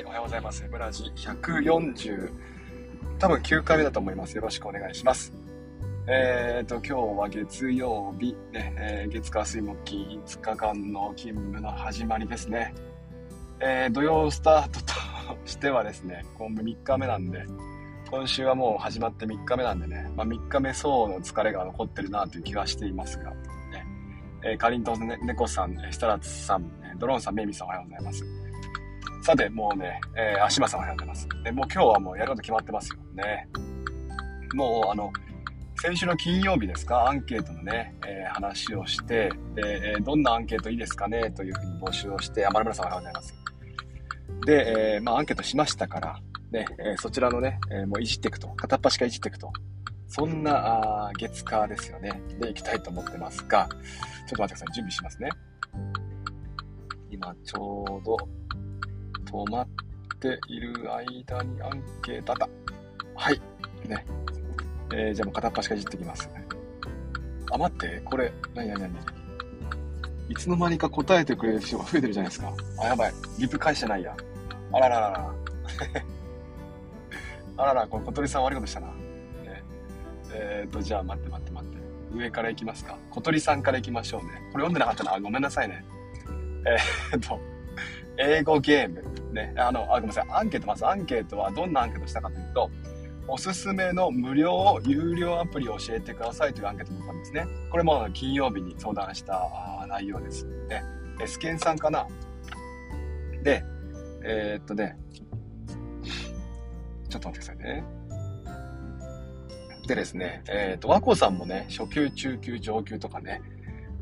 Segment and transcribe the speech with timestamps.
[0.00, 0.66] はい、おはようございます。
[0.70, 2.32] ブラジ140、
[3.18, 4.34] 多分9回目だと思います。
[4.34, 5.30] よろしくお願いします。
[6.06, 12.72] えーと、今日は月曜日、ね、えー、月火水木金5日間の勤務の始まりですね。
[13.60, 14.94] えー、土曜スタートと
[15.44, 17.44] してはですね、今後3日目なんで、
[18.10, 23.36] 今週はもう始まって3日目なんでね、まあ、3日目層の疲れが残ってるなという気がしていますが、ね、
[24.44, 28.49] えー、かりんとう猫さん、設楽さん、ドローンさん、メイミさんおはようございます。
[29.22, 31.28] さて、もうね、えー、足間さんおはようございます。
[31.44, 33.48] で、もう今日はもうやること決まってますよね。
[34.54, 35.12] もう、あの、
[35.82, 41.30] 先週の金曜日ですか、アンケートのね、えー、話をして、で、えー、どんなアンケートいいですかね？
[41.32, 43.34] というふうに募集をして、あ、まるまるさんおはようございます。
[44.46, 46.18] で、えー、まあ、アンケートしましたから、
[46.50, 49.52] ね、えそちらのね、えもういじっていくと、片っ端からいじっていくと、
[50.08, 52.20] そんな、あ月火ですよね。
[52.40, 54.74] で、いきたいと思ってますが、ちょっと待ってください。
[54.74, 55.28] 準備しますね。
[57.10, 58.16] 今、ちょうど、
[59.30, 59.68] 止まっ
[60.18, 62.48] ている間にアンケートあった。
[63.14, 63.40] はい。
[63.88, 64.04] ね。
[64.92, 66.28] えー、じゃあもう片っ端からいじってきます。
[67.52, 68.94] あ、待って、これ、なになになに
[70.28, 72.52] いつの間にか答えてくれる人が増えてるじゃないですか。
[72.78, 73.12] あ、やばい。
[73.38, 74.16] リプ返してないや。
[74.72, 75.34] あらららら。
[77.64, 78.86] あらら、これ小鳥さん悪いことしたな。
[78.86, 78.92] ね、
[80.32, 81.80] えっ、ー、と、じゃあ待って待って待って。
[82.14, 82.96] 上から行きますか。
[83.10, 84.28] 小鳥さんから行きましょうね。
[84.52, 85.20] これ読んでなかったな。
[85.20, 85.84] ごめんなさいね。
[87.12, 87.40] えー、っと、
[88.16, 89.09] 英語ゲーム。
[89.32, 90.26] ね、あの、あ、ごめんなさい。
[90.30, 92.70] アンケート、まずアンケートはどんなアンケートしたかというと、
[93.28, 97.46] おすすめの無料、有料アプリを教えてくださいというアンケートだったんですね。
[97.70, 100.46] これも金曜日に相談した内容です。
[100.68, 100.82] ね、
[101.20, 102.08] エスケンさんかな？
[103.42, 103.64] で、
[104.24, 104.96] えー、っとね、
[107.08, 107.84] ちょっと待ってくださいね。
[109.86, 113.42] でですね、えー、っと、和子さんもね、初級、中級、上級とかね、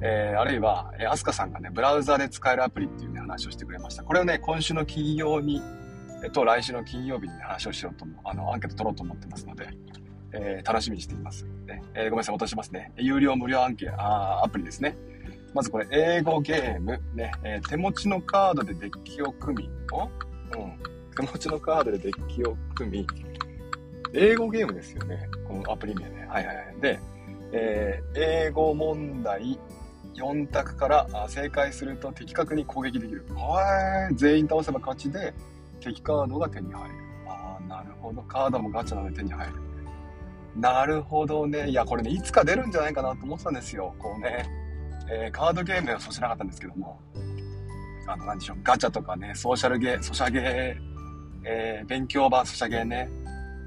[0.00, 4.04] えー、あるいは、えー、アスカさんがね、ブラウザで使えるアプリっていうね、話をしてくれました。
[4.04, 5.62] これをね、今週の金曜に、
[6.22, 9.68] えっと、来週の金曜日に、ね、話をしようとあの、アンケート取ろうと思ってますので、
[10.32, 11.44] えー、楽しみにしています。
[11.66, 12.92] ねえー、ごめんなさい、落としますね。
[12.96, 14.96] 有料無料アンケート、あアプリですね。
[15.54, 20.04] まずこれ、英語ゲーム、ね、えー、手持ちのカードでデッキを組み、お？
[20.04, 20.10] うん。
[21.16, 23.06] 手持ちのカードでデッキを組み、
[24.12, 25.28] 英語ゲームですよね。
[25.46, 26.26] このアプリ名ね。
[26.28, 26.80] はいはいはい。
[26.80, 27.00] で、
[27.52, 29.58] えー、英語問題
[30.18, 33.24] 4択から正解すると的確に攻撃できる。
[33.34, 34.14] はい。
[34.14, 35.32] 全員倒せば勝ちで、
[35.80, 36.94] 敵カードが手に入る。
[37.26, 38.22] ああ、なるほど。
[38.22, 39.54] カードもガチャなので手に入る。
[40.56, 41.70] なるほどね。
[41.70, 43.94] いや、これね、いつか出るんじゃないかなと思ってたんですよ。
[43.98, 44.46] こうね。
[45.10, 47.00] えー、カードゲームではそうしなかったんですけども。
[48.06, 48.58] あの、なんでしょう。
[48.62, 50.76] ガチャとかね、ソーシャルゲー、ソシャゲー、
[51.44, 53.08] えー、勉強版ソシャゲーね。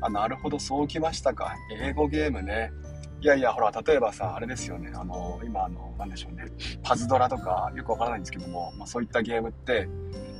[0.01, 1.55] あ、なるほど、そうきましたか。
[1.79, 2.71] 英語ゲームね。
[3.21, 4.91] いやいや、ほら、例えばさ、あれですよね。
[4.95, 6.45] あの、今、あの、なんでしょうね。
[6.81, 9.87] パズドラとか、よくわからないんですけども、まあ、そういったゲームって、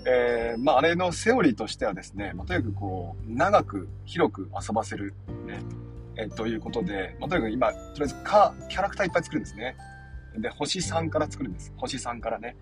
[0.07, 5.13] えー、まあ、あれのセオリーとしてはですね、まあ、とにかくこう、長く、広く遊ばせる、
[5.45, 5.59] ね、
[6.17, 9.75] えー、ということで、まあ、とにかく今、とりあえずか、キャラクターいっぱい作るんですね。
[10.39, 11.71] で、星3から作るんです。
[11.77, 12.55] 星3からね。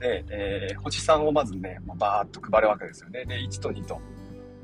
[0.00, 3.26] で、えー、星3をまずね、まあ、バーっと配るわけですよね。
[3.26, 4.00] で、1と2と、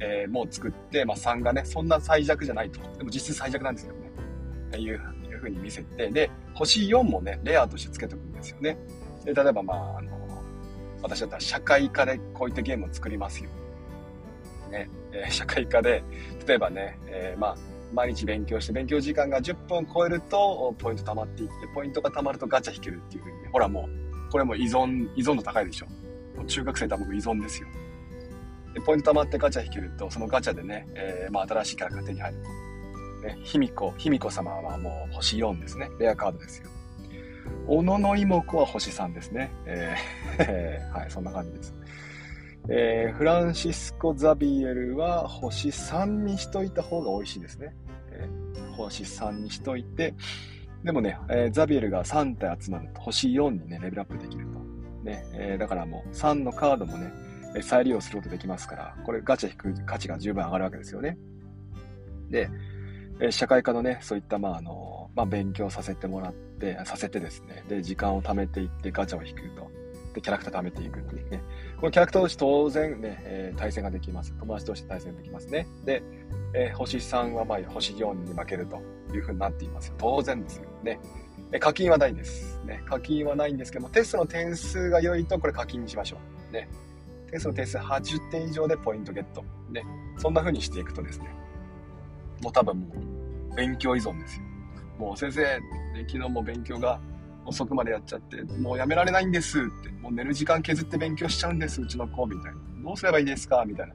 [0.01, 2.81] えー、もう作って、まあ、3がね、そんな最弱じゃないと。
[2.97, 4.04] でも実質最弱なんですけど。
[4.77, 5.01] いう
[5.35, 8.77] いう風に見せて、で、星4もね、レアとして付けとくんですよね。
[9.25, 10.11] で、例えばまあ、あの、
[11.03, 13.51] 私だったら社会科でこういったゲームを作りますよ。
[14.71, 16.03] ね、えー、 社会科で、
[16.47, 17.57] 例えばね、えー、まあ、
[17.93, 25.87] 毎日勉強して、勉強時間が10分超えると、ポイント溜まっていって、ポイントが溜まるとガチャ引けるっていう風に、ね、ほらもう、これも依存、依存度高いでしょ。
[26.47, 27.69] 中学生多分依存ですよ。
[28.75, 32.64] で、ポイント溜まってガチャ引けると、そのガチャでね、えー、まあ、新しいキャラが手に入ると。
[33.25, 35.91] ね、卑弥呼、卑弥呼様はもう星4ですね。
[35.99, 36.69] レアカードですよ。
[37.67, 39.51] 小野の妹子は星3ですね。
[39.67, 41.75] えー、 はい、そんな感じです。
[42.69, 47.75] えー、フランシスコ・ザビエルは星3にしといた方が美味しいですね。
[48.11, 50.15] えー、星3にしといて、
[50.83, 54.65] でもね、えー、ザビエルが3体集まると星4にね、レベルアップできると。
[55.03, 57.13] ね、えー、だからもう3のカードもね、
[57.63, 61.17] 再利用することできますから、これガチャ引く価値が十分上がるわけですよね。
[62.31, 62.51] で、
[63.27, 69.71] え社会科のね、そういった、まあ、あの、まあ、勉強させてもらって、させてですね、で、時間を貯めていって、ガチャを引くと。
[70.15, 71.43] で、キャラクター貯めていくっていうね。
[71.77, 74.33] このキャラクター同士当然ね、えー、対戦ができます。
[74.39, 75.67] 友達同士対戦できますね。
[75.85, 76.03] で、
[76.55, 78.81] えー、星3はまあ、星4に負けると
[79.13, 79.93] いうふうになっています。
[79.97, 80.99] 当然ですよね。
[81.53, 82.61] え課金はないんです。
[82.65, 82.83] ね。
[82.87, 86.19] 課金はないんですけども、テストの点数が良いと、これ課金にしましょ
[86.51, 86.53] う。
[86.53, 86.69] ね。
[87.31, 89.45] テストの点数80点以上でポイントゲット。
[89.71, 89.85] ね。
[90.19, 91.29] そんな風にしていくとですね、
[92.43, 93.14] もう多分もう
[93.57, 94.45] 勉強依存ですよ。
[94.99, 95.61] もう先生、
[96.09, 97.01] 昨日も勉強が
[97.45, 102.59] 遅くまでやっちゃって、もうやめられないんですって、もう寝る時間削って勉強しちゃうんです、うちの子、みたいな。
[102.83, 103.95] どうすればいいですかみたいな。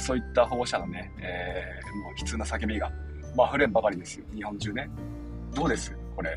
[0.00, 2.90] そういった保護者のね、えー、もう悲痛な叫びが、
[3.36, 4.24] まあ、溢れんばかりですよ。
[4.34, 4.88] 日本中ね。
[5.54, 5.94] どうです？
[6.16, 6.36] これ。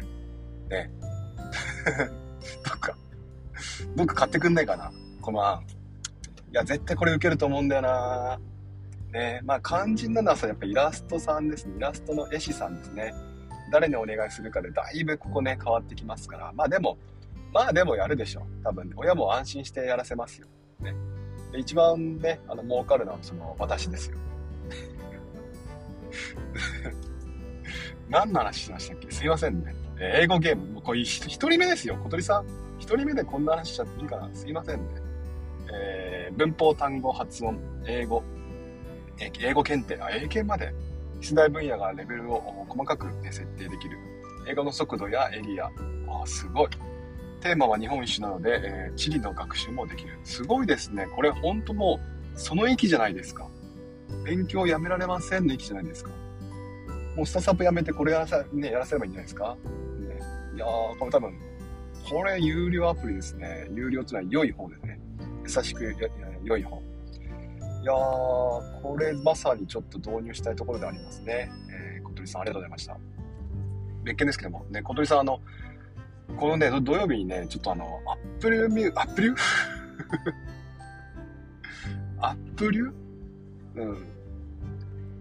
[0.70, 0.92] ね。
[2.66, 2.98] どっか、
[3.96, 4.92] どっか買ってくんないかな？
[5.22, 5.64] この案。
[6.52, 8.40] いや、絶対これ受けると思うんだよな
[9.16, 11.78] ねまあ肝心なのはさ、やっぱイラストさんですね。
[11.78, 13.14] イラストの絵師さんですね。
[13.72, 16.52] 誰にお願いするかでだいぶここね、変わってきますから。
[16.54, 16.98] まあでも、
[17.54, 18.44] まあでもやるでしょう。
[18.64, 20.48] 多分、ね、親も安心してやらせますよ。
[20.82, 20.94] ね。
[21.54, 24.18] で一番ね、あの、儲かるのはその、私ですよ。
[28.10, 29.10] 何の話しましたっけ？
[29.12, 29.74] すいませんね。
[29.98, 31.98] え英語ゲーム、もうこれ一人目ですよ。
[32.04, 32.46] 小鳥さん。
[32.78, 34.84] 一人目でこんな話しちゃっていいかなすいませんね。
[35.74, 37.58] えー、文法、単語、発音、
[37.88, 38.22] 英語、
[39.20, 40.74] 英語検定、英検まで。
[41.22, 43.98] 出題分野がレベルを細かく、設定できる。
[44.48, 45.72] 英語の速度やエリア。
[46.08, 46.70] あ、すごい。
[47.42, 50.20] テーマは日本一なので、えー、地理の学習もできる。
[50.24, 51.08] すごいですね。
[51.16, 52.00] これほんとも
[52.36, 53.48] う、その域じゃないですか。
[54.24, 56.12] 勉強やめられませんの域じゃないですか。
[57.16, 59.56] もうスタサップやめてこれやらさ、ね、やらせればいいんじゃないですか。
[60.00, 60.20] ね、
[60.56, 61.40] いやー、これ多分、
[62.10, 63.68] これ有料アプリですね。
[63.74, 65.00] 有料っていうのは良い方ですね。
[65.44, 65.96] 優しく
[66.44, 66.82] 良い方。
[67.86, 67.96] いやー、
[68.82, 71.52] これまさにちょっと導入したいところでありますね。
[71.70, 72.98] えー、小鳥さんありがとうございました。
[74.04, 75.40] 別件ですけども、ね、小鳥さんあの、
[76.36, 79.36] このね、土曜日にね、ちょっとあの、 Apple Mu、Apple
[82.18, 82.92] Apple
[83.76, 84.08] うん。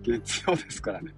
[0.03, 1.13] 月曜ですからね。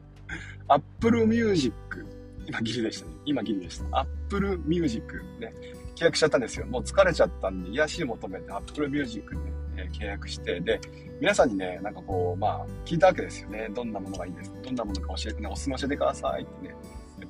[0.66, 2.04] Apple Music。
[2.48, 3.12] 今ギリでしたね。
[3.24, 4.00] 今ギリでした。
[4.00, 5.54] Apple Music ね。
[5.94, 6.66] 契約しちゃったんですよ。
[6.66, 9.40] もう疲れちゃったんで、癒し求めて Apple Music ね、
[9.76, 10.80] えー、契約して、で、
[11.20, 13.68] 皆さんにね、なんかこう、まあ、聞いたわけですよね。
[13.74, 16.74] どんなものがいいですどんなものか教えてね、おすすめ教えてくださいってね。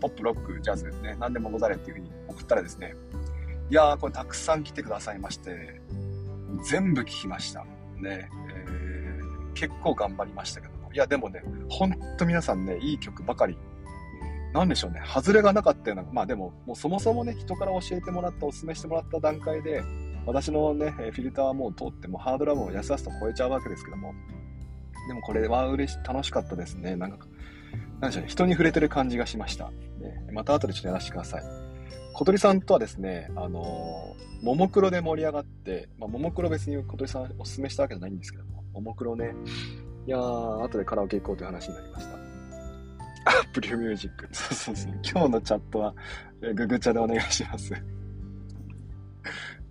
[0.01, 2.95] ポップ、ロック、ジャズ、ね、何でもござれっていうふうに送ったらですね、
[3.71, 5.81] いやー、これたくさん来てくださいまして、
[6.69, 7.65] 全部聞きました。
[8.01, 10.93] ね、えー、結構頑張りましたけども。
[10.93, 13.57] いや、でもね、ほんと皆さんね、いい曲ばかり。
[14.53, 19.83] なんでしょうね、外れがなかったような、まあでも、もうそもそもね、人から教えてもらった、お勧めしてもらった段階で、
[20.27, 24.13] 私のね、フィルターはもう通ってもハードルはもうやすやすと超えちゃうわけですけども、
[25.07, 26.97] でもこれは嬉し、楽しかったですね。
[26.97, 27.27] なんか、
[28.01, 29.71] なんでしょうね、人に触れてる感じがしました。
[29.71, 31.43] ね、また後でちょっとやらせてください。
[32.13, 39.35] 小鳥さんとはですね、あのー、ももクロで盛り上がって、まあ、ももクロ別に小鳥さんおすすめしたわけじゃないんですけども、ももクロね、
[40.07, 42.17] いやー、後でカラオケ行こうという話になりました。
[43.39, 44.29] Apple Music。
[44.33, 44.93] そうそうそう。
[45.05, 45.95] 今日のチャットは、
[46.55, 47.75] ググチャでお願いします。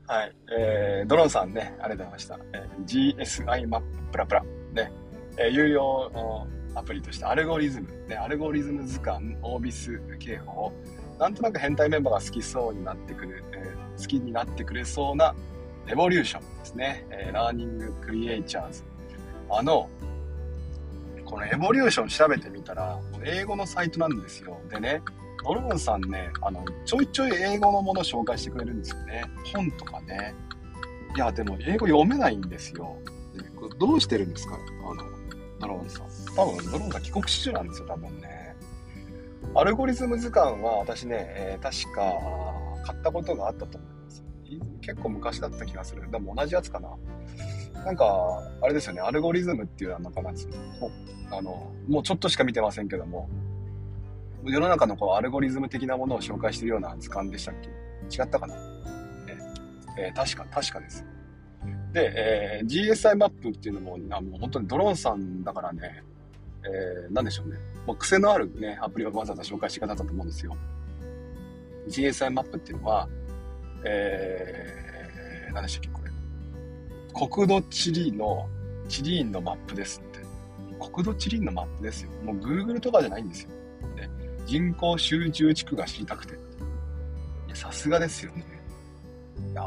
[0.08, 0.36] はい。
[0.56, 2.40] えー、ドローンさんね、ありがとうございました。
[2.54, 4.44] えー、GSI Mapプラプラ。
[4.74, 4.92] ね。
[5.38, 6.12] えー、有料
[6.76, 10.72] アプリとしてアルゴリズム、ね、アルゴリズム図鑑、オービス警報、
[11.20, 15.34] なんとなく変態メンバーが好きそうになってくる、えー、好きになってくれそうな
[15.88, 17.06] Evolution ですね。
[17.10, 18.84] えー、 Learning Creatures。
[19.50, 19.90] あの、
[21.24, 24.60] この Evolution 調べてみたら、英語のサイトなんですよ。
[24.70, 25.02] でね、
[25.46, 29.24] ドローンさんね、あの、ちょいちょい英語のもの紹介してくれるんですよね。
[29.54, 30.34] 本とかね。
[31.16, 32.98] いや、でも英語読めないんですよ。
[33.56, 34.56] これどうしてるんですか？
[34.56, 35.04] あの、
[35.60, 36.36] ドローンさん。
[36.36, 38.56] 多分、ドローンさん帰国子女なんですよ、多分ね。
[39.54, 42.02] アルゴリズム図鑑は私ね、えー、確か
[42.84, 44.24] 買ったことがあったと思います。
[44.82, 46.10] 結構昔だった気がする。
[46.10, 46.90] でも同じやつかな。
[47.86, 50.10] なんか、あれですよね、アルゴリズムっていうのは、な
[51.38, 53.30] あの、もうちょっとしか見てませんけども、
[54.46, 57.70] 世の中のこうアルゴリズム的なものを紹介してるような図鑑でしたっけ？
[58.16, 58.56] 違ったかな？
[59.98, 61.06] ええー、確か、確かです。
[61.94, 66.04] で、えー、GSI マップっていうのも、あもう本当にドローンさんだからね、
[66.64, 67.58] えー、なんでしょうね。
[67.88, 70.56] もう癖のあるね、アプリをわざわざ紹介してくださったと思うんですよ。
[71.88, 73.08] GSI マップっていうのは、
[73.86, 76.12] えー、何でしたっけ、これ。
[77.28, 78.50] 国土地理の、
[78.88, 80.20] 地理院のマップですって。
[80.92, 82.10] 国土地理院のマップですよ。
[82.24, 83.50] もう Google とかじゃないんですよ。
[83.96, 84.10] ね、
[84.46, 86.34] 人口集中地区が知りたくて。
[86.34, 86.38] い
[87.50, 88.46] や、さすがですよね。
[89.52, 89.64] いや、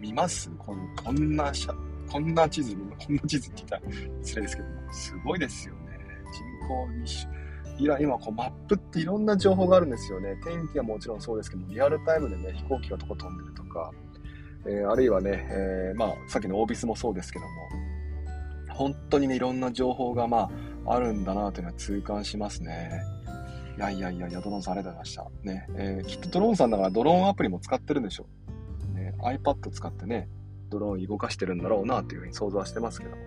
[0.00, 0.50] 見ます？
[0.58, 1.74] こんこんなしゃ、
[2.10, 3.92] こんな地図、こんな地図って言ったら
[4.22, 5.80] 失礼ですけども、すごいですよね。
[6.32, 7.26] 人口密集。
[7.78, 10.36] いや、今こうマップっていろんな情報があるんですよね。
[10.44, 13.92] 天気はもちろんそうですけど、リアルタイムでね、飛行機がどこ飛んでるとか、
[14.66, 17.50] えー、あるいはね、えー、まあ、さっきのオービスもそうですけども、
[18.74, 20.50] 本当にね、いろんな情報がま
[20.86, 23.00] あ、あるんだなというのは痛感しますね。
[23.78, 25.48] いやいやいやいや、ドローンさんありがとうございました。
[25.48, 28.26] ね、えー、きっとドローンさんだからドローンアプリも使ってるんでしょ
[28.92, 28.94] う。
[28.98, 30.28] ね iPad 使ってね、
[30.68, 33.22] ドローン動かしてるんだろうなというふうに想像はしてますけども。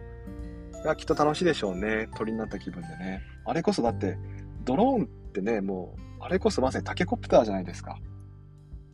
[0.83, 2.09] いや、きっと楽しいでしょうね。
[2.17, 3.21] 鳥になった気分でね。
[3.45, 4.17] あれこそだって、
[4.65, 7.97] ドローンってね、もう、あれこそまさにタケコプターじゃないですか。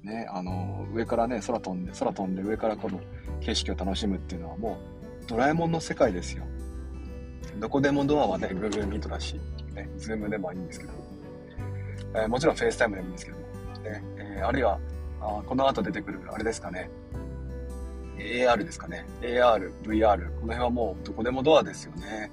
[0.03, 2.99] ね、あの、上からね、空飛んで、空飛んで上からこの
[3.39, 4.77] 景色を楽しむっていうのはも
[5.23, 6.43] う、ドラえもんの世界ですよ。
[7.59, 9.39] どこでもドアはね、Google Meet だし、
[9.73, 10.91] ね、Zoom でもいいんですけど、
[12.13, 13.43] えー、もちろん FaceTime でもいいんですけども、
[13.83, 14.79] ねえー、あるいは
[15.21, 16.89] あこの後出てくる、あれですかね、
[18.17, 22.31] AR ですかね、AR、VR、この辺はもうどこでもドアですよね。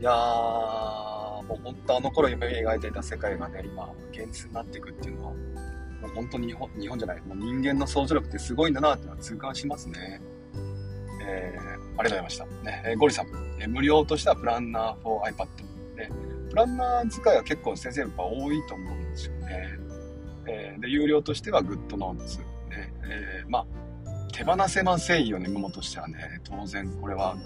[0.00, 0.14] いやー、
[1.44, 5.38] もう本当あの頃夢描いていた世界がね、今、現実になっていくっていうのは、も
[6.08, 10.20] う本当に日本、日本じゃない、もう人間の想像力ってすごいんだなっていうのは痛感しますね。
[11.26, 12.46] えー、ありがとうございました。
[12.46, 13.26] ね、えー、ゴリさん、
[13.60, 15.46] えー、無料としてはプランナー for iPad。
[15.96, 16.10] ね、
[16.54, 19.78] ランナー使いは結構先生やっぱ多いと思うんですよね。
[20.46, 22.38] えー、で、有料としては GoodNotes。
[22.70, 23.66] ね、えー、まあ、
[24.32, 26.40] 手放せませんよね、メモとしてはね。
[26.44, 27.36] 当然、これは、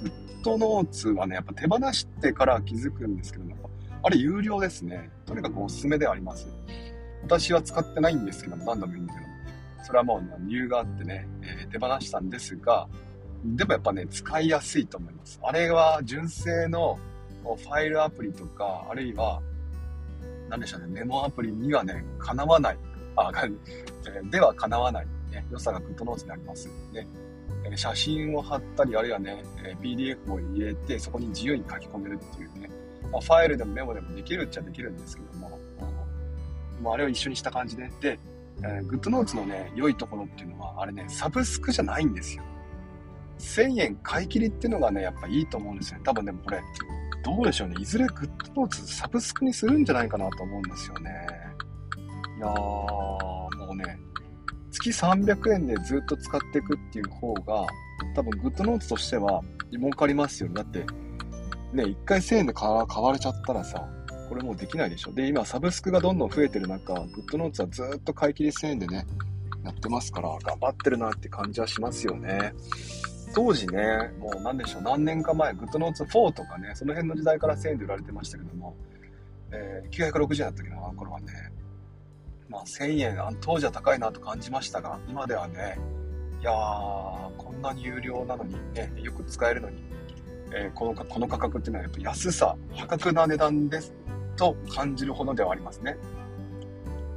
[0.42, 3.70] GoodNotes はね、やっぱ手放してから気づくんですけども、
[4.02, 5.10] あれ有料ですね。
[5.26, 6.48] とにかくおすすめではあります。
[7.22, 9.34] 私は使ってないんですけども、何度も言うんだけども、
[9.84, 12.88] それはもう理由があってね、えー、手放したんですが、
[13.44, 15.40] でもやっぱね、使いやすいと思います。
[15.42, 16.98] あれは純正の
[17.42, 19.40] ファイルアプリとか、あるいは、
[20.48, 22.78] 何でしょうね、メモアプリにはね、かなわない。
[23.16, 23.32] あ、
[24.30, 27.08] ではかなわない、ね、良さが GoodNotes にありますのでね。
[27.76, 29.42] 写真を貼ったり、あるいはね、
[29.82, 32.70] PDF を入れて、そこに自由に書き込めるっていうね、
[33.10, 35.58] まあ、ファイルでもメモでもできるっちゃできるんですけども、
[36.80, 38.18] もうあれを一緒にした感じで、で、
[38.62, 42.42] えー、GoodNotes のね、良いところっていうのは、あれね、サブスクじゃないんですよ。
[43.38, 46.04] 1000円買い切りっていうのがね、やっぱいいと思うんですよね。
[46.04, 46.60] 多分でもこれ、
[47.24, 47.76] どうでしょうね。
[47.80, 51.26] いずれ GoodNotes サブスクにするんじゃないかなと思うんですよね。
[52.38, 53.98] いやー、もうね、
[54.70, 57.66] 月300円でずっと使っていくっていう方が、
[58.14, 59.42] 多分 GoodNotes としては
[59.72, 60.54] 儲かりますよね。
[60.54, 60.84] だって、
[61.72, 63.88] ね、1回1000円で買われちゃったらさ、
[64.28, 65.12] これもうできないでしょ。
[65.12, 69.06] で、今サブスクがどんどん増えてる中、GoodNotes はずっと買い切り1000円でね、
[69.64, 72.52] やってますから、頑張ってるなって感じはしますよね。
[73.38, 78.74] 当時ね、もう何でしょう、何年か前、グッドノーツ4とかね、その辺の時代から1000円で売られてましたけども、
[79.52, 81.26] えー、960円だったけど、あの頃はね、
[82.48, 85.78] まあ1000円、あ当時は高いなと感じましたが、今ではね、
[86.40, 89.84] いやー、こんなに有料なのにね、よく使えるのに、
[90.52, 93.94] えー、このこの価格っていうのはやっぱ安さ、破格な値段です
[94.36, 95.96] と感じるほどではありますね。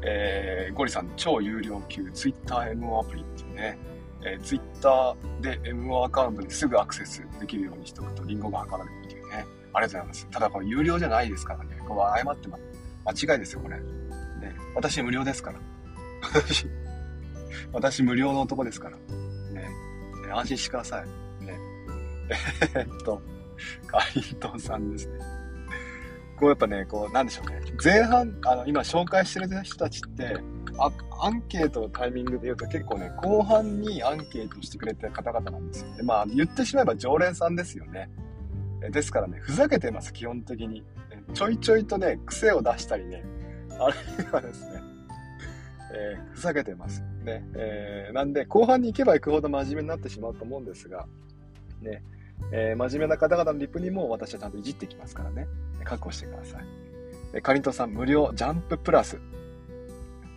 [0.03, 3.79] えー、ゴリさん、超有料級 TwitterMO アプリっていうね、
[4.23, 9.45] えー、Twitter で MO アカウントにすぐアクセスできるようにしておくとリンゴが測られるっていうね。
[9.73, 10.27] ありがとうございます。
[10.31, 11.77] ただこれ有料じゃないですからね。
[11.87, 13.25] これ誤ってます。
[13.25, 13.77] 間違いですよ、これ。
[13.77, 13.83] ね、
[14.75, 15.59] 私無料ですから。
[16.21, 16.67] 私、
[17.71, 18.97] 私無料の男ですから。
[18.97, 19.69] ね。
[20.33, 21.45] 安心してください。
[21.45, 21.57] ね。
[22.75, 23.21] えっと、
[23.87, 25.19] かりんとうさんですね。
[26.37, 27.61] こうやっぱね、こう、なんでしょうね。
[27.83, 30.37] 前半、あの、今紹介してる人たちって、
[30.77, 30.89] あ
[31.23, 35.95] アンケートのタイミングで言うと結構ね、後半にアンケートしてくれてる方々なんですよ。
[35.95, 38.09] で、まあ、言ってしまえば常連さんですよね。
[38.89, 40.83] ですからね、ふざけてます、基本的に。
[41.33, 43.23] ちょいちょいとね、癖を出したりね、
[43.79, 44.81] あるいはですね、
[45.93, 47.03] えー、ふざけてます。
[47.23, 51.05] ね、えー、なんで、後半に行けば行くほど真面目になってしまうと思うんですが、
[51.81, 52.03] ね、
[52.51, 55.47] えー、真面目な方々のリプにも私はちゃんといじってきますからね、
[55.83, 56.65] 確保してください。
[57.33, 59.19] えかりんとさん、無料ジャンププラス。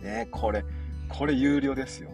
[0.05, 0.63] ね、これ、
[1.09, 2.11] これ有料ですよ。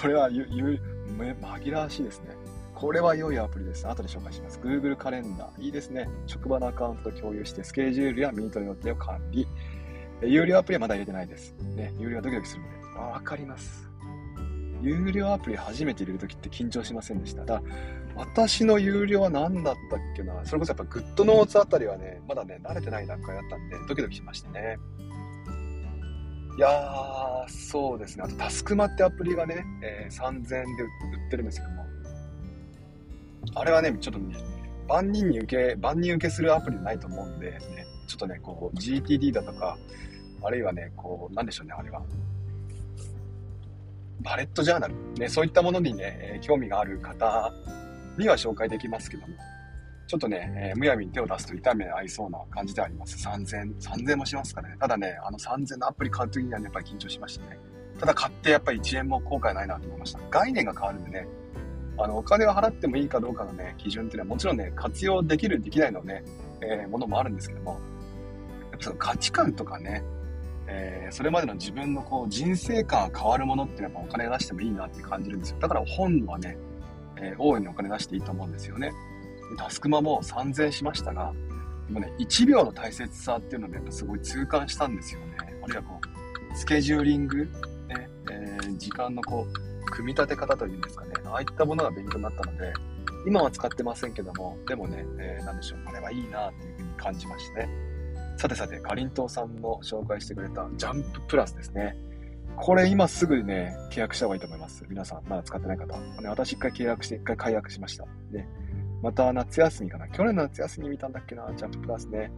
[0.00, 0.80] これはゆ、ゆ、
[1.18, 2.36] 紛らわしいですね。
[2.74, 3.86] これは良いアプリです。
[3.86, 4.58] 後で紹介します。
[4.60, 5.62] Google カレンダー。
[5.62, 6.08] いいですね。
[6.26, 9.46] 職場のアカウントと共有して、スケジュールやミートの予定を管理。
[10.22, 11.54] 有料アプリはまだ入れてないです。
[11.76, 12.98] ね、有料はドキドキするので。
[12.98, 13.88] わかります。
[14.80, 17.44] 有料アプリ初めて入れるときって緊張しませんでした？
[17.44, 17.62] だ
[18.16, 20.44] 私の有料は何だったっけな？
[20.44, 24.78] それこそやっぱグッドノーツあたりはね、まだね、慣れてない段階だったんで、ドキドキしましたね。
[26.56, 28.24] いやー、そうですね。
[28.24, 30.64] あと、タスクマってアプリがね、えー、3000円で売
[31.28, 31.86] ってるんですけども、
[33.54, 34.36] あれはね、ちょっとね、
[34.86, 39.78] 万人に受け、万人受けするアプリないと思うんで、ね、ちょっとね、こう、GTD だとか、
[40.42, 42.02] あるいはね、こう、なんでしょうね、あれは。
[44.20, 47.52] バレットジャーナル、ね、そういったものにね、興味がある方
[48.18, 49.34] には紹介できますけども、
[50.06, 53.26] ちょっとね、えー、むやみに手を出すと痛め合いそうな感じではあります。
[53.26, 54.76] 3000、3000もしますからね。
[54.78, 57.58] ただね、あの3000のアプリ買うときには、ね、やっぱり緊張しましたね。
[57.98, 60.20] ただ買ってやっぱり1円も後悔ないなと思いました。
[60.30, 61.28] 概念が変わるんでね、
[61.98, 66.24] あの、お金を払ってもいいかどうかのね、基準っていうのはもちろんね、活用できる、できないのね、
[66.60, 70.02] えー、ものもあるんですけども、やっぱその価値観とかね、
[70.66, 75.58] えー、それまでの自分のこう人生観が変わるものっていうのはやっぱお金出してもいいなって感じるんですよ。
[75.60, 76.56] だから本はね、
[77.16, 78.92] えー、大いにお金出していいと思うんですよね。
[79.56, 81.32] タスクマも3000しましたが、
[81.88, 85.36] でもね、1秒の大切さっていうので、やっぱすごい痛感したんですよね。
[85.40, 87.44] あるいはこう、スケジューリング、
[87.88, 92.72] ね、えー、時間のこう、組み立て方というんですかね、ああいったものが勉強になったので、
[93.26, 97.68] 今は使ってませんけども、でもね、えー、なんでしょう、あれはいいなっていうふうに感じましたね。
[98.36, 101.96] さてさて、かりんとうさんの紹介してくれたジャンププラスですね。
[102.56, 104.84] これ今すぐね、契約した方がいいと思います。
[104.88, 105.98] 皆さん、まだ使ってない方。
[105.98, 108.04] ね、私一回契約して、一回解約しました。
[108.30, 108.48] ね。
[109.02, 110.08] また夏休みかな。
[110.08, 112.30] 去年の夏休み見たんだっけな、ジャンププラスね。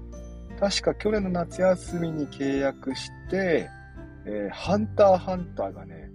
[0.59, 3.69] 確か去年の夏休みに契約して、
[4.25, 6.11] えー、ハンターハンターがね、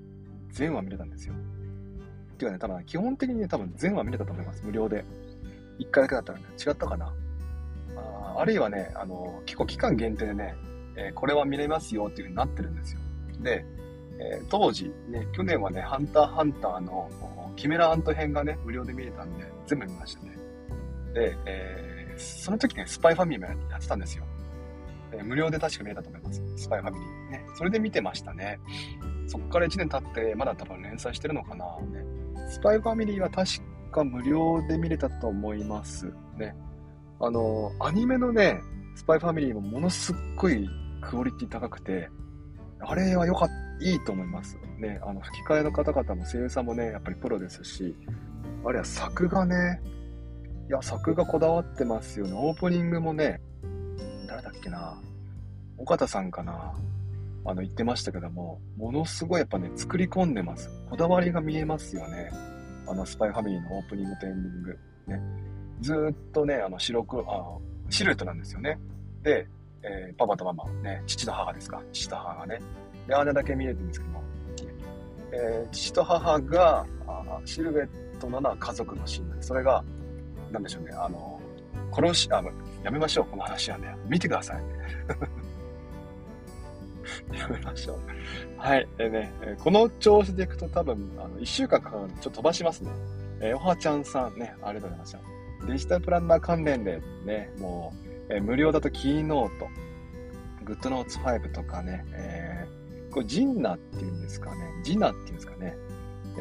[0.51, 1.36] 全話見れたんですよ。
[2.34, 4.63] っていうかね、多分基本的にね、多分全話見れたと思います。
[4.63, 5.06] 無料で。
[5.77, 7.13] 一回だけだったらね、違ったかな。
[7.96, 10.56] ああるいはね、あの、結構期間限定でね、
[10.96, 13.00] えー、これは見れますよっていう風になってるんですよ。
[13.41, 13.65] で、
[14.20, 17.10] え、当時、ね、去年はね、ハンターハンターの
[17.56, 20.38] キメラアント編がね、無料で見れたんで、全部見ましたね。
[21.13, 24.25] で、えー、その時ね、スパイファミリーもやってたんですよ。
[25.11, 26.41] え、無料で確か見れたと思います。
[26.55, 27.31] スパイファミリー。
[27.31, 27.45] ね。
[27.55, 28.59] それで見てましたね。
[29.27, 31.65] そっから1年経って、まだ多分連載してるのかな。
[31.81, 32.03] ね。
[32.49, 33.51] スパイファミリーは確
[33.91, 36.13] か無料で見れたと思います。
[36.37, 36.55] ね。
[37.19, 38.61] あの、アニメのね、
[38.95, 40.67] スパイファミリーもものすっごい
[41.01, 42.09] クオリティ高くて、
[42.81, 44.57] あれは良かった、いいと思います。
[44.77, 47.95] ね、あの、吹き替えの方々も声優さんもね、やっぱりプロですし、
[48.65, 49.81] あれは作画ね、
[50.69, 52.33] いや、作画こだわってますよね。
[52.35, 53.41] オープニングもね、
[54.27, 55.01] 誰だっけな、
[55.79, 56.75] 岡田さんかな、
[57.43, 60.69] あの、言ってましたけども、ものすごいやっぱね、作り込んでます。
[60.88, 62.29] こだわりが見えますよね。
[62.88, 64.79] あの、スパイファミリーのオープニングとエンディング。
[65.07, 65.21] ね。
[65.81, 67.57] ずっとね、あの、白黒、あ
[67.89, 68.77] シルエットなんですよね。
[69.23, 69.47] で、
[69.81, 71.81] えー、パパとママ、ね、父と母ですか。
[71.91, 72.59] 父と母がね。
[73.07, 74.23] で、姉だけ見えてるんですけども、
[75.31, 79.83] えー、父と母があシルエットなのは家族のシーンそれが、
[80.51, 81.39] なんでしょうね、あの、
[81.91, 82.51] 殺し、あの、
[82.84, 83.96] やめましょう、この話はね。
[84.08, 84.63] 見てください。
[87.38, 88.00] やめましょう。
[88.58, 88.88] はい。
[88.98, 92.91] えー、ね、この調子でいくと多分、あの、1週間かかるんで、ちょっと飛ばしますね。
[93.41, 95.20] えー、おはちゃんさんね、ありがとうございました。
[95.68, 97.94] デジタルプランナー関連でね、も
[98.29, 99.68] う、えー、無料だと Keynote、
[100.63, 105.75] GoodNotes 5とかね、えー、これジンナっていうんですかね、ジナっていうんですかね。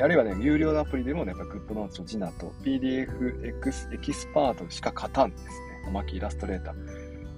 [0.02, 5.50] あるいはね、有料のアプリでもね、グッドノーツとジナと PDF エクスエキスパートしか勝たんですね。
[5.88, 6.76] おまけイラストレーター。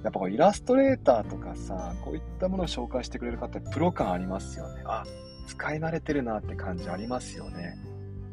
[0.02, 4.82] やっぱこうイラストレーターとかさ、こういったものを紹介してくれる方ってプロ感ありますよね。
[4.86, 5.04] あ、
[5.46, 7.78] 使い慣れてるなって感じありますよね。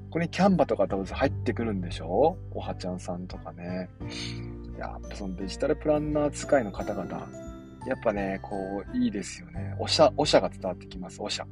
[0.06, 2.38] ここにキャンバとか多分入ってくるんでしょ？
[2.52, 3.90] おはちゃんさんとかね。
[4.80, 7.28] やっぱそのデジタルプランナー使いの方々、
[7.86, 9.76] やっぱね、こう、いいですよね。
[9.80, 11.48] おしゃ、おしゃが伝わってきます、おしゃ。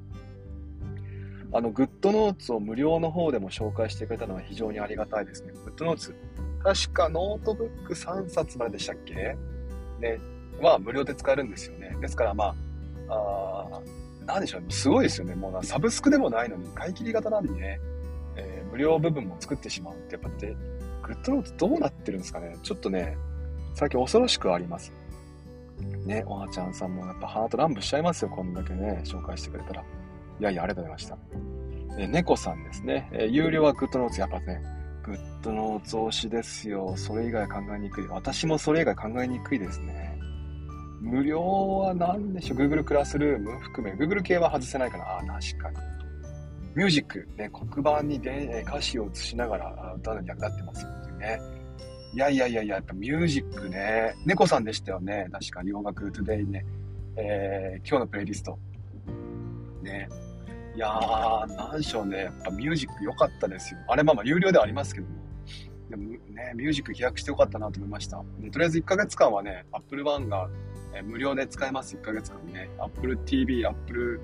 [1.56, 5.54] あの、グッドノーツを無料の方でも紹介してくれたのは非常にありがたいですね。
[5.64, 6.14] グッドノーツ、
[6.62, 9.38] 確かノートブック3冊まででしたっけ？
[10.02, 10.20] ね、
[10.60, 11.96] は無料で使えるんですよね。
[12.02, 12.54] ですからま
[13.08, 13.82] あ、あ
[14.26, 15.36] なんでしょう、すごいですよね。
[15.36, 17.80] もうなサブスクでもないのに、買い切り型なんでね、
[18.36, 20.58] えー、無料部分も作ってしまうって、やっぱで、
[21.04, 22.58] GoodNotes どうなってるんですかね。
[22.64, 23.18] ちょっとね、
[23.76, 24.92] 最近恐ろしくあります。
[26.06, 28.30] ね、おはちゃんさんもやっぱハート乱舞しちゃいますよ。
[28.30, 29.86] こんだけね、紹介してくれたら。
[30.40, 31.18] いやいや、ありがとうございました。
[31.98, 33.10] え猫さんですね。
[33.14, 34.62] え有料は GoodNotes、やっぱね、
[35.04, 36.94] GoodNotes 推しですよ。
[36.98, 38.08] それ以外考えにくい。
[38.08, 40.20] 私もそれ以外考えにくいですね。
[41.02, 41.42] 無料
[41.80, 45.78] は何でしょう ?Google クラスルーム含め、Google 系は外せないかなあ、確かに。
[46.76, 51.40] ミュージック、ね、黒板にで歌詞を映しながら歌うのに役立ってますよっていうね。
[52.14, 54.16] いやいやいやいや、やっぱミュージックね。
[54.26, 55.28] 猫さんでしたよね。
[55.32, 56.66] 確かに、洋楽トゥデイね。
[57.18, 58.58] えー、今日のプレイリスト。
[59.84, 60.10] ね。
[60.76, 62.18] いやー、なんでしょうね。
[62.26, 63.80] やっぱミュージック良かったですよ。
[63.88, 65.14] あれまあまあ有料ではありますけども。
[65.90, 66.20] でもね、
[66.56, 68.22] ミュージック飛躍してよかったなと思いました。
[68.40, 70.50] でとりあえず1ヶ月間はね、Apple One が、
[70.94, 71.96] え無料で使えます。
[71.96, 72.70] 1ヶ月間ね。
[72.78, 74.20] Apple TV、Apple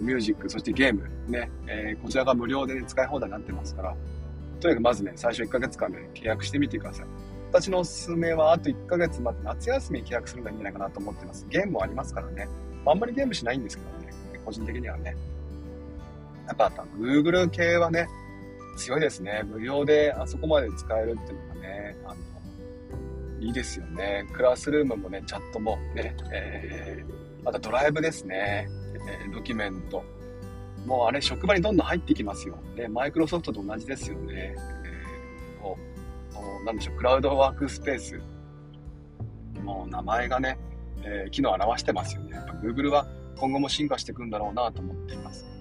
[0.00, 3.96] Music、そしてゲームね、えー、こちらが無料で、ね、使い放題になってますから、
[4.60, 7.06] とにかくまずね、最初1ヶ月間で、ね、契約してみてください。
[7.48, 11.46] 私のおすすめは、あと1ヶ月待って夏休み契約するのがいいんじゃないかなと思ってます。
[11.48, 12.48] ゲームもありますからね。
[12.86, 14.12] あんまりゲームしないんですけどね、
[14.44, 15.16] 個人的にはね。
[16.46, 18.08] やっぱ、Google 系はね、
[18.76, 19.42] 強いですね。
[19.44, 22.16] 無料であそこまで使えるっていうのがね、あの、
[23.40, 24.26] いいですよね。
[24.32, 28.68] クラスルームもね、チャットもね、えー、またドライブですね、
[29.24, 30.02] えー、ドキュメント。
[30.86, 32.58] もうあれ、職場にどんどん入ってきますよ。
[32.76, 34.34] で、マイクロソフトと同じですよね。
[34.34, 35.78] えー、も
[36.62, 38.20] う、なんでしょう、クラウドワークスペース。
[39.62, 40.58] もう名前がね、
[41.02, 42.32] えー、機能を表してますよね。
[42.32, 45.53] やっぱ Google は今後も進化していくんだろうなと思っています。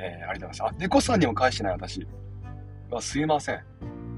[0.00, 0.74] えー、ありがとうございます。
[0.74, 2.06] あ、猫さんにも返してない私。
[2.92, 3.62] あすいません。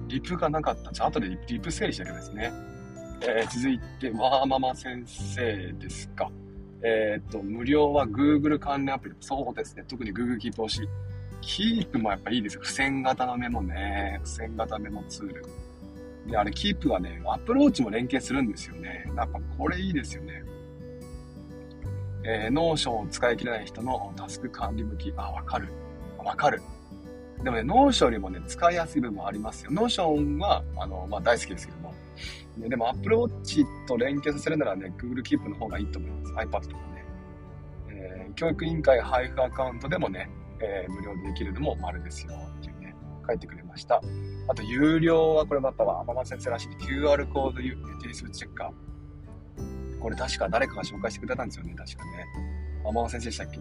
[0.06, 0.92] リプがなかった。
[0.92, 2.52] じゃあ後でリプ整理したけどですね。
[3.22, 6.30] えー、続いて、わーママ先生ですか。
[6.84, 9.14] えっ、と、無料は Google 関連アプリ。
[9.20, 9.84] そうですね。
[9.88, 10.88] 特に Google キープ推し。
[11.40, 12.62] キープもやっぱいいですよ。
[12.62, 14.20] 付箋型のメモね。
[14.24, 15.44] 付箋型メモツール。
[16.28, 19.04] で、あれ、キープはね、 Apple Watch も連携するんですよね。
[19.16, 20.44] やっぱこれいいですよね。
[22.24, 25.12] えー、 Notion を使い切れない人のタスク管理向き。
[25.16, 25.68] あ、わかる。
[26.18, 26.62] わかる。
[27.42, 29.72] でもね、 Notion よりもね、使いやすい部分もありますよ。
[29.72, 31.92] Notion は、あの、まあ、大好きですけども。
[32.56, 36.32] ね、でも、 Apple Watch と連携させるならね、Google Keep の方がいいと思います。
[36.34, 37.04] iPad とかね。
[37.88, 40.30] えー、教育委員会配布アカウントでもね、
[40.60, 42.34] えー、無料でできるのも丸ですよ。
[42.58, 42.94] っていうね、
[43.26, 44.00] 書いてくれました。
[44.48, 47.56] あと、有料はこれまたは、ママ先生らしい QR コード
[48.00, 48.91] 提出チェッカー。
[50.02, 52.26] これ確か誰かが紹介してくれたんですよね、確かね。
[52.84, 53.60] ママ先生でしたっけ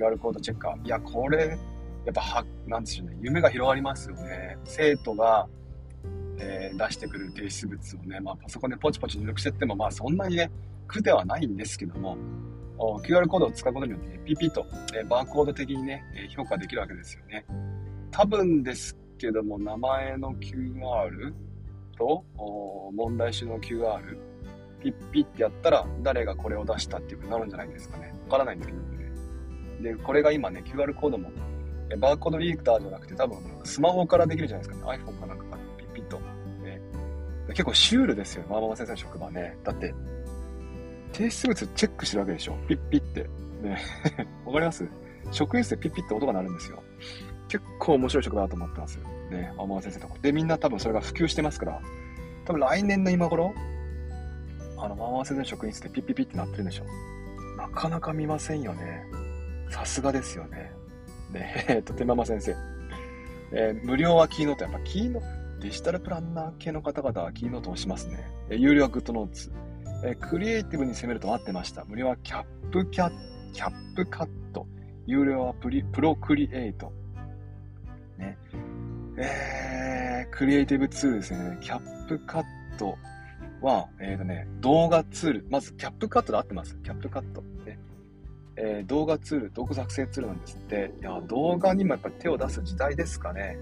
[0.00, 0.86] ?QR コードチェッカー。
[0.86, 1.58] いや、これ、
[2.04, 4.56] やっぱは、なんでしょうね、夢が広がりますよね。
[4.64, 5.48] 生徒が、
[6.38, 10.50] えー、出してくる提出物をね、まあ、パソコンでポチポチ入力してっても、まあ、そんなにね、
[10.86, 12.16] 苦ではないんですけども、
[12.78, 16.04] QR コードを使うことによって、ね、ピピと、え、バーコード的にね、
[16.36, 17.44] 評価できるわけですよね。
[18.10, 21.32] 多分ですけども、名前の QR
[21.96, 22.24] と、
[22.92, 24.33] 問題集の QR、
[24.84, 28.14] ピッピッってやったら、誰がこれを出したっていうふうになるんじゃないですかね。
[28.26, 28.84] わからないんだけどね。
[29.80, 31.30] で、これが今ね、QR コードも
[31.98, 34.98] バーコードリーダーじゃなくて多分スマホからできるじゃないですかね。
[35.02, 36.18] iPhone かなんかからピッピッと。
[36.18, 36.80] ね、
[37.48, 38.44] 結構シュールですよ。
[38.48, 39.56] マーママ先生の職場ね。
[39.64, 39.94] だって、
[41.12, 42.56] 提出物チェックしてるわけでしょ。
[42.68, 43.28] ピッピッって。
[43.62, 43.78] ね。
[44.44, 44.86] わかります？
[45.30, 46.82] 職員室でピッピッって音が鳴るんですよ。
[47.48, 48.98] 結構面白い職場だと思ってます。
[49.30, 49.52] ね。
[49.56, 50.14] マーママ先生とか。
[50.20, 51.80] で、みんな多分それが普及してますから、
[52.46, 53.54] 多分来年の今頃、
[54.84, 56.84] あの、マーママ先生の職員室でピッピッピってなってるんでしょ。
[57.56, 59.04] なかなか見ませんよね。
[59.70, 60.72] さすがですよね。
[61.32, 62.54] ね、えっと、手間先生。
[63.52, 64.64] えー、無料は Keynote。
[64.64, 65.20] やっぱキーノ
[65.60, 68.30] デジタルプランナー系の方々は Keynote 推しますね。
[68.50, 69.52] えー、有料は GoodNotes。
[70.04, 71.84] えー、クリエイティブに攻めると待ってました。
[71.84, 73.10] 無料はキャップキャ
[73.52, 74.66] CapCut。
[75.06, 76.92] 有料はプリ Procreate。
[78.18, 78.36] ね。
[79.16, 81.58] えー、クリエイティブツールですね。
[81.60, 82.96] CapCut
[83.64, 85.46] は、えっ、ー、とね、動画ツール。
[85.50, 86.76] まず、 CapCut で合ってます。
[86.84, 87.42] CapCut。
[87.66, 87.78] ね。
[88.56, 90.92] えー、動画ツール、動画作成ツールなんですって。
[91.00, 93.56] いや、動画にもやっぱり手を出す時代ですかね。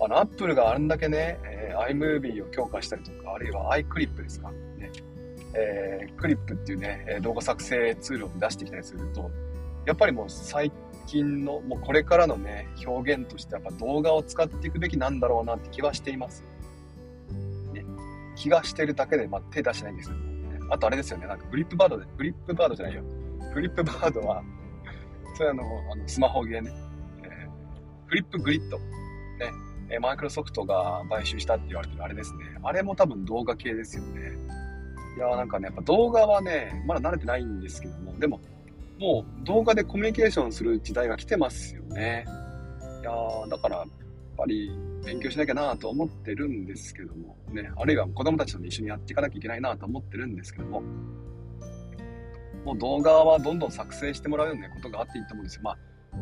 [0.00, 4.90] あの、アップルがあんだけね、えー、iMovie を強化したりとか、あるいは iClip ですかね。
[5.54, 9.30] えー、クリップっていうね、動画作成ツールを出してきたりすると、
[9.86, 10.70] やっぱりもう最
[11.06, 16.44] 近の、もうこれからのね、表現としてやっぱ動画を使っていくべきなんだろうなって気はしています。
[18.40, 23.02] 気がしてるだけで、まあ、手出しないんですけど、ね、あとあれですよね、なんかグリップバードで、グリップバードじゃないよ。
[23.52, 24.42] フリップバードは、
[25.36, 26.72] それあの、あのスマホゲーね、
[27.22, 28.84] えー、フリップグリッド、ね、
[29.90, 32.44] えマイクロソフトが買収したって言われてるあれですね。
[32.62, 34.32] あれも多分動画系ですよね。
[35.16, 38.40] いやーなんかね、やっぱ動画はね、まだ慣れてないんですけども、でも、
[38.98, 42.24] もう動画でコミュニケーションする時代が来てますよね。
[43.02, 43.84] いやーだから、
[44.40, 44.72] ぱり
[45.04, 50.82] 勉強しなきゃなと思ってるんですけども、ね、あるいは子供たちと一緒にやっていかなきゃいけないなと思ってるんですけども、
[52.64, 55.62] もう動画はどんどん作成してもらうようなことがあっていいと思うんですよ。
[55.62, 55.78] まあ、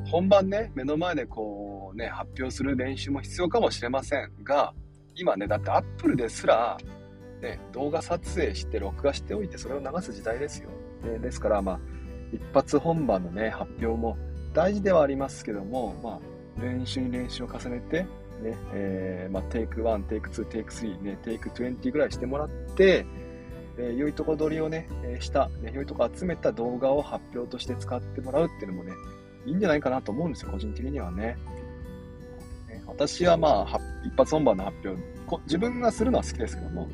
[0.07, 4.75] 本番ね、目の前でこうね、発表する練習も必要かもしれませんが、
[5.15, 6.77] 今ね、だって Apple ですら、
[7.41, 10.71] ね、動画撮影して録画しておいてそれを流す時代ですよ。
[11.05, 11.81] でですから、まあ、
[12.33, 14.17] 一発本番のね、発表も
[14.55, 23.07] 大事ではありますけども、まあ、練習に練習を重ねて、ね、えー、まあ、テイク1、テイク2、テイク3、ね、テイク20ぐらいしてもらって、
[23.79, 28.93] えー、良いとこ取りをね、えー、した、ね、良いとこ集めた動画を発表として使ってもらうっていうのもね、
[29.47, 31.37] いいんじゃないかなと思うんですよ、個人的にはね。
[32.69, 36.89] ね私はまあ、一発本番の発表こ、自分がするのは好きですけども、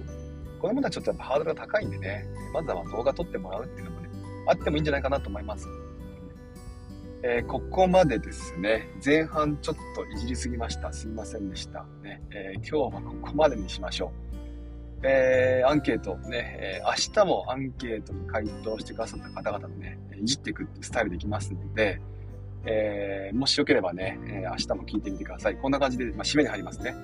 [0.61, 4.09] 子供たちちょっとやっぱハードルが高いんでね、まずは動画撮ってもらうっていうのもね、
[4.49, 5.69] あってもいいんじゃないかなと思います。
[7.27, 10.93] えー、ここまでですね、前半ちょっといじりすぎました。
[10.93, 11.87] すいませんでした。
[12.03, 14.13] ねえー、今日はここまでにしましょ
[15.01, 15.07] う。
[15.07, 21.99] えー、アンケートね、え、明日もアンケートに回答してくださった方々のね、いじっていくてスタイルできますので、
[22.67, 25.57] え、もしよければね、え明日も聞いてみてください。
[25.57, 26.95] こんな感じで、まあ、締めに入りますね。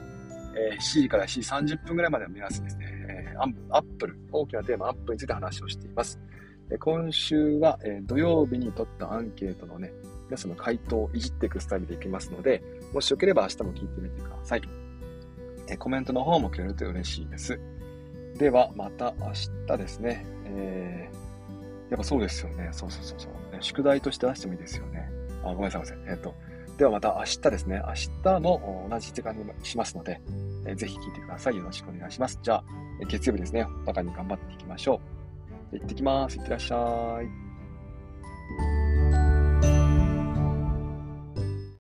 [0.55, 3.35] え7時から7時30分ぐらいまでの目安ですね、え
[3.71, 6.21] アップル、大きなテーマアップルについて話をしています。
[6.79, 9.93] 今週は、え土曜日に取ったアンケートのね、
[10.31, 12.63] 皆さんの回答をいじっていくスタイルでいきますので、
[12.95, 14.63] もしよければ明日も聞いてみてください。
[15.67, 17.59] えコメントの方もくれると嬉しいです。
[18.39, 19.33] では、また明
[19.67, 20.25] 日ですね。
[20.45, 22.69] えー、やっぱそうですよね。
[22.71, 23.59] そうそうそうそう、ね。
[23.61, 25.11] 宿題として出してもいいですよね。
[25.43, 26.15] あ、ごめんなさい、ごめんなさい。
[26.15, 26.35] えっ、ー、と、
[26.79, 27.83] ではまた明日ですね。
[27.85, 30.21] 明日も同じ時間にしますので、
[30.65, 31.57] えー、ぜひ聞いてください。
[31.57, 32.39] よろしくお願いします。
[32.41, 32.65] じゃあ、
[33.09, 33.67] 月曜日ですね。
[33.83, 35.01] お互いに頑張っていきましょ
[35.73, 35.77] う。
[35.79, 36.37] 行ってきます。
[36.37, 38.80] いってらっしゃい。